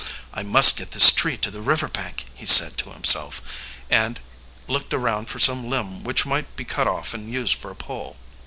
"I 0.33 0.41
must 0.41 0.77
get 0.77 0.89
this 0.89 1.11
tree 1.11 1.37
to 1.37 1.51
the 1.51 1.61
river 1.61 1.87
bank," 1.87 2.25
he, 2.33 2.43
said 2.47 2.75
to 2.79 2.89
himself, 2.89 3.39
and 3.87 4.19
looked 4.67 4.95
around 4.95 5.27
for 5.27 5.37
some 5.37 5.69
limb 5.69 6.03
which 6.03 6.25
might 6.25 6.55
be 6.55 6.65
cut 6.65 6.87
off 6.87 7.13
and 7.13 7.31
used 7.31 7.53
for 7.53 7.69
a 7.69 7.75
pole. 7.75 8.17